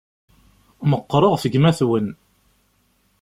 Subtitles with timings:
[0.89, 2.07] Meqqṛeɣ ɣef gma-twen.